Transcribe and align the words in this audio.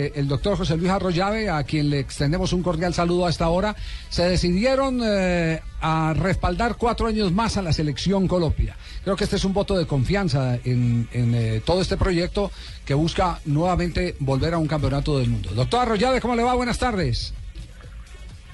Eh, 0.00 0.12
el 0.14 0.28
doctor 0.28 0.56
José 0.56 0.76
Luis 0.76 0.92
Arroyave, 0.92 1.50
a 1.50 1.64
quien 1.64 1.90
le 1.90 1.98
extendemos 1.98 2.52
un 2.52 2.62
cordial 2.62 2.94
saludo 2.94 3.26
a 3.26 3.30
esta 3.30 3.48
hora, 3.48 3.74
se 4.10 4.22
decidieron 4.28 5.00
eh, 5.04 5.60
a 5.80 6.14
respaldar 6.16 6.76
cuatro 6.76 7.08
años 7.08 7.32
más 7.32 7.56
a 7.56 7.62
la 7.62 7.72
selección 7.72 8.28
Colombia. 8.28 8.76
Creo 9.02 9.16
que 9.16 9.24
este 9.24 9.34
es 9.34 9.44
un 9.44 9.52
voto 9.52 9.76
de 9.76 9.88
confianza 9.88 10.54
en, 10.64 11.08
en 11.10 11.34
eh, 11.34 11.62
todo 11.66 11.82
este 11.82 11.96
proyecto 11.96 12.52
que 12.84 12.94
busca 12.94 13.40
nuevamente 13.44 14.14
volver 14.20 14.54
a 14.54 14.58
un 14.58 14.68
campeonato 14.68 15.18
del 15.18 15.30
mundo. 15.30 15.50
Doctor 15.52 15.80
Arroyave, 15.80 16.20
¿cómo 16.20 16.36
le 16.36 16.44
va? 16.44 16.54
Buenas 16.54 16.78
tardes. 16.78 17.34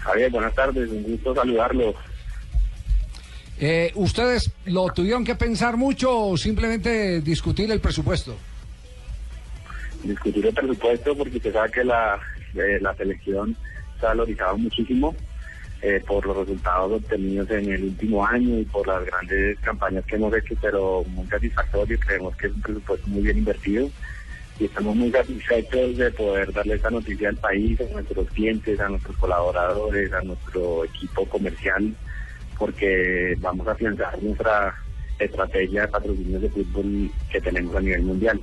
Javier, 0.00 0.30
buenas 0.30 0.54
tardes, 0.54 0.90
un 0.90 1.04
gusto 1.04 1.34
saludarlo. 1.34 1.94
Eh, 3.58 3.92
¿Ustedes 3.94 4.50
lo 4.66 4.90
tuvieron 4.90 5.24
que 5.24 5.36
pensar 5.36 5.78
mucho 5.78 6.18
o 6.18 6.36
simplemente 6.36 7.22
discutir 7.22 7.72
el 7.72 7.80
presupuesto? 7.80 8.36
Discutir 10.04 10.46
el 10.46 10.54
presupuesto 10.54 11.16
porque 11.16 11.40
se 11.40 11.52
sabe 11.52 11.70
que 11.70 11.84
la, 11.84 12.18
eh, 12.54 12.78
la 12.80 12.94
selección 12.94 13.56
se 13.98 14.06
ha 14.06 14.10
valorizado 14.10 14.56
muchísimo 14.58 15.14
eh, 15.82 16.02
por 16.06 16.26
los 16.26 16.36
resultados 16.36 16.92
obtenidos 16.92 17.50
en 17.50 17.72
el 17.72 17.84
último 17.84 18.26
año 18.26 18.58
y 18.58 18.64
por 18.64 18.86
las 18.86 19.04
grandes 19.04 19.58
campañas 19.60 20.04
que 20.04 20.16
hemos 20.16 20.34
hecho, 20.36 20.54
pero 20.60 21.04
muy 21.04 21.26
satisfactorio. 21.26 21.98
Creemos 21.98 22.36
que 22.36 22.48
es 22.48 22.52
un 22.52 22.62
presupuesto 22.62 23.06
muy 23.08 23.22
bien 23.22 23.38
invertido 23.38 23.90
y 24.58 24.64
estamos 24.66 24.94
muy 24.94 25.10
satisfechos 25.10 25.96
de 25.96 26.10
poder 26.10 26.52
darle 26.52 26.74
esta 26.74 26.90
noticia 26.90 27.30
al 27.30 27.36
país, 27.36 27.80
a 27.80 27.92
nuestros 27.94 28.28
clientes, 28.28 28.78
a 28.78 28.88
nuestros 28.90 29.16
colaboradores, 29.16 30.12
a 30.12 30.20
nuestro 30.20 30.84
equipo 30.84 31.24
comercial, 31.26 31.94
porque 32.58 33.34
vamos 33.38 33.66
a 33.66 33.72
afianzar 33.72 34.22
nuestra 34.22 34.74
estrategia 35.18 35.82
de 35.82 35.88
patrocinios 35.88 36.42
de 36.42 36.50
fútbol 36.50 37.10
que 37.30 37.40
tenemos 37.40 37.74
a 37.74 37.80
nivel 37.80 38.02
mundial 38.02 38.40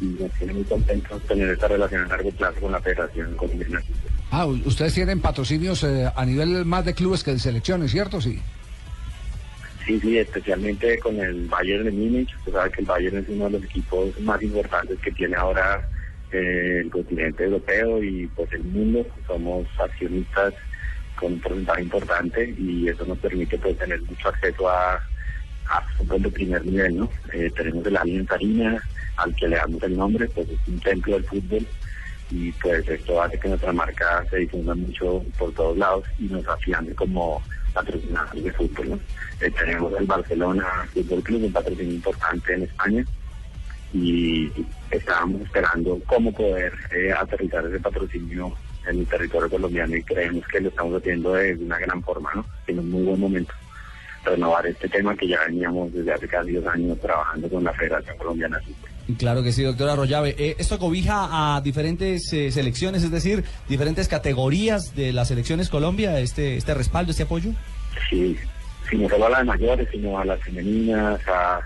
y 0.00 0.06
nos 0.06 0.32
tiene 0.32 0.52
muy 0.54 0.64
contentos 0.64 1.22
tener 1.24 1.50
esta 1.50 1.68
relación 1.68 2.04
a 2.04 2.08
largo 2.08 2.30
plazo 2.32 2.60
con 2.60 2.72
la 2.72 2.80
Federación 2.80 3.34
Colombiana. 3.36 3.82
Ah, 4.30 4.46
ustedes 4.46 4.94
tienen 4.94 5.20
patrocinios 5.20 5.82
eh, 5.84 6.10
a 6.14 6.24
nivel 6.24 6.64
más 6.64 6.84
de 6.84 6.94
clubes 6.94 7.24
que 7.24 7.32
de 7.32 7.38
selecciones, 7.38 7.90
¿cierto? 7.90 8.20
Sí. 8.20 8.38
Sí, 9.86 9.98
sí, 10.00 10.18
especialmente 10.18 10.98
con 10.98 11.18
el 11.18 11.48
Bayern 11.48 11.84
de 11.84 11.92
Múnich. 11.92 12.36
Usted 12.38 12.52
sabe 12.52 12.70
que 12.70 12.80
el 12.82 12.86
Bayern 12.86 13.16
es 13.16 13.28
uno 13.28 13.46
de 13.46 13.52
los 13.52 13.64
equipos 13.64 14.20
más 14.20 14.42
importantes 14.42 14.98
que 15.00 15.10
tiene 15.12 15.34
ahora 15.34 15.88
eh, 16.30 16.80
el 16.82 16.90
continente 16.90 17.44
europeo 17.44 18.02
y 18.02 18.26
pues 18.36 18.52
el 18.52 18.64
mundo. 18.64 19.06
Somos 19.26 19.66
accionistas 19.78 20.52
con 21.18 21.32
un 21.32 21.40
porcentaje 21.40 21.82
importante 21.82 22.54
y 22.58 22.86
eso 22.86 23.06
nos 23.06 23.16
permite 23.18 23.56
pues 23.58 23.78
tener 23.78 24.02
mucho 24.02 24.28
acceso 24.28 24.68
a, 24.68 24.94
a 24.94 25.00
fútbol 25.96 26.22
de 26.22 26.30
primer 26.30 26.64
nivel, 26.64 26.98
¿no? 26.98 27.10
Eh, 27.32 27.50
tenemos 27.54 27.86
el 27.86 27.96
Allianz 27.96 28.30
Arena, 28.30 28.82
al 29.16 29.34
que 29.34 29.48
le 29.48 29.56
damos 29.56 29.82
el 29.82 29.96
nombre, 29.96 30.28
pues 30.28 30.48
es 30.48 30.58
un 30.68 30.80
templo 30.80 31.14
del 31.14 31.24
fútbol 31.24 31.66
y 32.30 32.52
pues 32.52 32.86
esto 32.88 33.22
hace 33.22 33.38
que 33.38 33.48
nuestra 33.48 33.72
marca 33.72 34.24
se 34.30 34.38
difunda 34.38 34.74
mucho 34.74 35.24
por 35.38 35.52
todos 35.54 35.76
lados 35.76 36.04
y 36.18 36.24
nos 36.24 36.46
afiande 36.46 36.94
como 36.94 37.42
patrocinadores 37.72 38.44
de 38.44 38.52
fútbol. 38.52 38.90
¿no? 38.90 39.00
Eh, 39.40 39.50
tenemos 39.50 39.92
el 39.98 40.06
Barcelona 40.06 40.66
Fútbol 40.92 41.22
Club, 41.22 41.44
un 41.44 41.52
patrocinio 41.52 41.94
importante 41.94 42.54
en 42.54 42.62
España 42.62 43.04
y 43.92 44.50
estábamos 44.90 45.40
esperando 45.42 45.98
cómo 46.06 46.32
poder 46.32 46.72
eh, 46.94 47.12
aterrizar 47.12 47.66
ese 47.66 47.80
patrocinio 47.80 48.54
en 48.86 48.98
el 49.00 49.06
territorio 49.06 49.48
colombiano 49.48 49.96
y 49.96 50.02
creemos 50.02 50.46
que 50.48 50.60
lo 50.60 50.68
estamos 50.68 51.00
haciendo 51.00 51.32
de 51.34 51.54
una 51.54 51.78
gran 51.78 52.02
forma, 52.02 52.30
¿no? 52.34 52.44
en 52.66 52.78
un 52.78 52.90
muy 52.90 53.02
buen 53.04 53.20
momento 53.20 53.54
renovar 54.28 54.66
este 54.66 54.88
tema 54.88 55.16
que 55.16 55.28
ya 55.28 55.38
veníamos 55.46 55.92
desde 55.92 56.12
hace 56.12 56.28
casi 56.28 56.52
dos 56.52 56.66
años 56.66 56.98
trabajando 57.00 57.48
con 57.48 57.64
la 57.64 57.72
Federación 57.72 58.16
Colombiana. 58.18 58.60
Claro 59.16 59.42
que 59.42 59.52
sí, 59.52 59.62
doctora 59.62 59.94
Arroyave. 59.94 60.34
Eh, 60.38 60.56
¿Esto 60.58 60.78
cobija 60.78 61.56
a 61.56 61.60
diferentes 61.62 62.30
eh, 62.32 62.50
selecciones, 62.50 63.02
es 63.02 63.10
decir, 63.10 63.44
diferentes 63.68 64.06
categorías 64.06 64.94
de 64.94 65.12
las 65.12 65.28
selecciones 65.28 65.70
Colombia, 65.70 66.20
este, 66.20 66.56
este 66.56 66.74
respaldo, 66.74 67.12
este 67.12 67.22
apoyo? 67.22 67.52
Sí, 68.10 68.36
sí, 68.90 68.96
no 68.98 69.08
solo 69.08 69.26
a 69.26 69.30
las 69.30 69.46
mayores, 69.46 69.88
sino 69.90 70.18
a 70.18 70.24
las 70.24 70.40
femeninas, 70.42 71.20
a, 71.26 71.60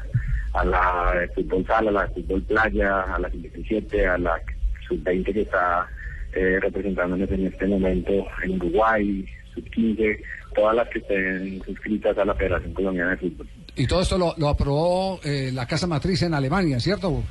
a 0.52 0.64
la 0.64 1.14
de 1.18 1.28
fútbol 1.28 1.66
sala, 1.66 1.90
a 1.90 1.92
la 1.92 2.06
de 2.06 2.14
fútbol 2.14 2.42
playa, 2.42 3.02
a 3.02 3.18
la 3.18 3.28
57, 3.28 4.06
a 4.06 4.18
la 4.18 4.40
sub-20 4.88 5.32
que 5.32 5.40
está 5.42 5.88
eh, 6.32 6.58
representándonos 6.60 7.30
en 7.30 7.46
este 7.46 7.66
momento 7.66 8.12
en 8.42 8.52
Uruguay, 8.56 9.24
sub-15, 9.54 10.18
todas 10.54 10.76
las 10.76 10.88
que 10.88 10.98
estén 10.98 11.62
suscritas 11.64 12.16
a 12.18 12.24
la 12.24 12.34
Federación 12.34 12.72
Colombiana 12.74 13.10
de 13.12 13.16
Fútbol. 13.18 13.48
Y 13.74 13.86
todo 13.86 14.02
esto 14.02 14.18
lo, 14.18 14.34
lo 14.36 14.48
aprobó 14.48 15.20
eh, 15.24 15.50
la 15.52 15.66
Casa 15.66 15.86
Matriz 15.86 16.22
en 16.22 16.34
Alemania, 16.34 16.78
¿cierto? 16.80 17.22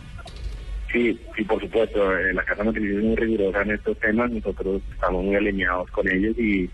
Sí, 0.91 1.17
sí, 1.38 1.44
por 1.44 1.61
supuesto. 1.61 2.17
eh, 2.17 2.34
la 2.34 2.44
Casa 2.44 2.63
Matriz 2.63 2.97
es 2.97 3.03
muy 3.03 3.16
rigurosa 3.16 3.61
en 3.61 3.72
estos 3.72 3.97
temas. 4.00 4.31
Nosotros 4.31 4.81
estamos 4.91 5.23
muy 5.23 5.35
alineados 5.35 5.90
con 5.91 6.07
ellos 6.07 6.38
y, 6.38 6.69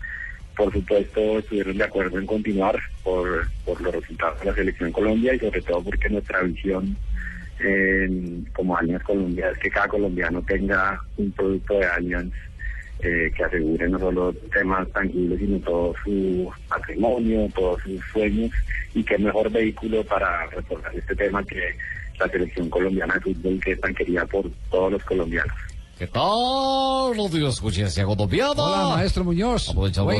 por 0.56 0.72
supuesto, 0.72 1.38
estuvieron 1.38 1.76
de 1.78 1.84
acuerdo 1.84 2.18
en 2.18 2.26
continuar 2.26 2.78
por, 3.04 3.46
por 3.64 3.80
los 3.80 3.94
resultados 3.94 4.40
de 4.40 4.46
la 4.46 4.54
Selección 4.54 4.90
Colombia 4.90 5.34
y, 5.34 5.38
sobre 5.38 5.62
todo, 5.62 5.82
porque 5.82 6.08
nuestra 6.08 6.42
visión 6.42 6.96
en- 7.60 8.46
como 8.52 8.76
Allianz 8.76 9.02
Colombia 9.02 9.50
es 9.50 9.58
que 9.58 9.70
cada 9.70 9.88
colombiano 9.88 10.42
tenga 10.42 11.00
un 11.16 11.30
producto 11.32 11.78
de 11.78 11.86
Allianz 11.86 12.32
eh, 13.00 13.30
que 13.36 13.44
asegure 13.44 13.88
no 13.88 13.98
solo 13.98 14.32
temas 14.52 14.88
tangibles, 14.90 15.38
sino 15.38 15.58
todo 15.60 15.94
su 16.02 16.50
patrimonio, 16.68 17.48
todos 17.54 17.80
sus 17.82 18.04
sueños, 18.12 18.50
y 18.92 19.04
qué 19.04 19.16
mejor 19.18 19.52
vehículo 19.52 20.02
para 20.02 20.46
reforzar 20.46 20.92
este 20.96 21.14
tema 21.14 21.44
que 21.44 21.76
la 22.18 22.28
selección 22.28 22.68
colombiana 22.68 23.14
de 23.14 23.20
fútbol, 23.20 23.60
que 23.62 23.72
es 23.72 23.80
tan 23.80 23.94
querida 23.94 24.26
por 24.26 24.50
todos 24.68 24.90
los 24.92 25.04
colombianos. 25.04 25.54
¿Qué 25.98 26.06
tal? 26.06 27.16
Los 27.16 27.32
días, 27.32 27.54
escuchencia 27.54 28.04
colombiana. 28.04 28.52
Hola, 28.62 28.96
maestro 28.96 29.24
Muñoz. 29.24 29.68
Aprovechamos 29.70 30.14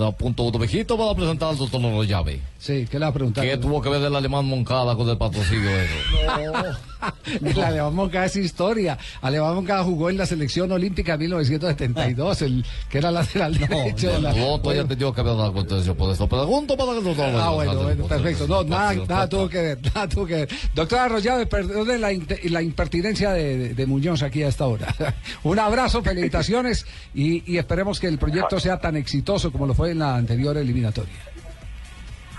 la- 0.00 0.12
punto 0.12 0.48
de 0.52 0.58
viejito 0.58 0.96
para 0.96 1.12
presentar 1.12 1.48
al 1.48 1.58
doctor 1.58 1.80
Llave. 2.06 2.40
Sí, 2.56 2.86
¿qué 2.88 3.00
le 3.00 3.06
va 3.06 3.08
a 3.08 3.12
preguntar? 3.12 3.44
¿Qué 3.44 3.56
tuvo 3.56 3.82
que 3.82 3.88
ver 3.88 4.00
el 4.02 4.14
alemán 4.14 4.44
Moncada 4.44 4.94
con 4.94 5.08
el 5.08 5.18
patrocinio 5.18 5.68
de 5.68 5.84
eso? 5.86 5.94
El 7.42 7.60
Alemán 7.60 7.94
Moncada 7.94 8.26
es 8.26 8.36
historia. 8.36 8.98
Alemán 9.22 9.54
Moncada 9.54 9.82
jugó 9.84 10.10
en 10.10 10.16
la 10.16 10.26
selección 10.26 10.70
olímpica 10.72 11.14
en 11.14 11.20
1972, 11.20 12.42
el, 12.42 12.64
que 12.88 12.98
era 12.98 13.10
lateral 13.10 13.56
derecho. 13.58 14.12
de 14.12 14.20
la- 14.20 14.32
No, 14.32 14.60
todavía 14.60 14.84
tengo 14.86 15.12
que 15.12 15.20
haber 15.20 15.36
dado 15.36 15.78
eso 15.80 15.94
por 15.94 16.12
eso. 16.12 16.28
Pregunto 16.28 16.76
para 16.76 16.92
que 16.92 17.00
doctor 17.02 17.26
Ah, 17.34 17.50
bueno, 17.50 17.82
bueno, 17.82 18.06
perfecto. 18.06 18.46
No, 18.46 18.62
nada, 18.64 18.94
nada 19.08 19.28
tuvo 19.28 19.48
que 19.48 19.60
ver, 19.62 19.78
nada 19.94 20.08
tuvo 20.08 20.26
que 20.26 20.34
ver. 20.34 20.48
Doctora 20.74 21.04
Arroyave, 21.04 21.46
perdone 21.46 21.98
la, 21.98 22.10
la 22.44 22.62
impertinencia 22.62 23.32
de, 23.32 23.58
de- 23.58 23.74
de 23.74 23.86
Muñoz 23.86 24.22
aquí 24.22 24.42
a 24.42 24.48
esta 24.48 24.66
hora. 24.66 24.94
Un 25.44 25.58
abrazo, 25.58 26.02
felicitaciones 26.02 26.86
y, 27.14 27.42
y 27.52 27.58
esperemos 27.58 28.00
que 28.00 28.06
el 28.08 28.18
proyecto 28.18 28.58
sea 28.60 28.78
tan 28.78 28.96
exitoso 28.96 29.50
como 29.52 29.66
lo 29.66 29.74
fue 29.74 29.90
en 29.90 29.98
la 30.00 30.16
anterior 30.16 30.56
eliminatoria. 30.56 31.12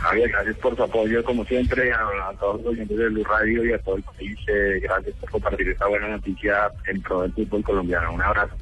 Javier, 0.06 0.30
gracias 0.30 0.56
por 0.58 0.76
su 0.76 0.84
apoyo, 0.84 1.24
como 1.24 1.44
siempre, 1.46 1.92
a, 1.92 2.30
a 2.30 2.34
todos 2.40 2.62
los 2.62 2.74
oyentes 2.74 2.98
de 2.98 3.10
Blue 3.10 3.24
Radio 3.24 3.66
y 3.66 3.74
a 3.74 3.80
todo 3.80 3.96
el 3.98 4.04
país. 4.04 4.38
eh, 4.48 4.80
gracias 4.82 5.16
por 5.20 5.30
compartir 5.32 5.68
esta 5.70 5.88
buena 5.88 6.08
noticia 6.10 6.72
en 6.88 7.02
pro 7.02 7.22
del 7.24 7.34
fútbol 7.34 7.64
colombiano. 7.64 8.14
Un 8.14 8.22
abrazo. 8.22 8.56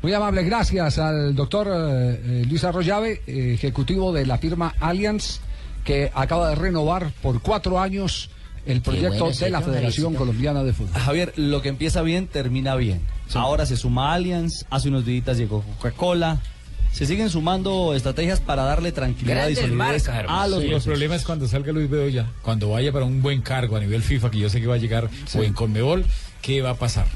Muy 0.00 0.12
amable, 0.14 0.44
gracias 0.44 0.98
al 0.98 1.34
doctor 1.34 1.66
eh, 1.68 2.20
eh, 2.24 2.44
Luis 2.48 2.62
Arroyave, 2.62 3.20
eh, 3.26 3.54
ejecutivo 3.54 4.12
de 4.12 4.26
la 4.26 4.38
firma 4.38 4.74
Allianz, 4.78 5.40
que 5.84 6.10
acaba 6.14 6.50
de 6.50 6.54
renovar 6.54 7.10
por 7.20 7.42
cuatro 7.42 7.80
años 7.80 8.30
el 8.64 8.80
proyecto 8.80 9.24
bueno, 9.24 9.36
de 9.36 9.50
la 9.50 9.60
Federación. 9.60 10.14
Colombiana 10.14 10.62
de 10.62 10.72
Fútbol. 10.72 11.00
Javier, 11.00 11.32
lo 11.36 11.62
que 11.62 11.70
empieza 11.70 12.02
bien, 12.02 12.28
termina 12.28 12.76
bien. 12.76 13.00
Ahora 13.34 13.66
se 13.66 13.76
suma 13.76 14.12
Allianz, 14.12 14.66
hace 14.70 14.88
unos 14.88 15.04
días 15.04 15.36
llegó 15.36 15.62
Coca-Cola. 15.62 16.38
Se 16.92 17.06
siguen 17.06 17.30
sumando 17.30 17.94
estrategias 17.94 18.40
para 18.40 18.64
darle 18.64 18.92
tranquilidad 18.92 19.36
Grandes 19.36 19.58
y 19.58 19.60
solidez 19.60 19.76
marcas, 19.76 20.24
a 20.28 20.46
los 20.48 20.62
Sí, 20.62 20.72
el 20.72 20.82
problema 20.82 21.14
es 21.14 21.24
cuando 21.24 21.46
salga 21.46 21.72
Luis 21.72 21.88
Bedoya, 21.88 22.26
cuando 22.42 22.70
vaya 22.70 22.92
para 22.92 23.04
un 23.04 23.22
buen 23.22 23.40
cargo 23.40 23.76
a 23.76 23.80
nivel 23.80 24.02
FIFA, 24.02 24.30
que 24.30 24.38
yo 24.38 24.48
sé 24.48 24.60
que 24.60 24.66
va 24.66 24.74
a 24.74 24.78
llegar, 24.78 25.08
o 25.34 25.42
en 25.42 25.52
Conmebol, 25.52 26.04
¿qué 26.42 26.60
va 26.60 26.70
a 26.70 26.74
pasar? 26.74 27.06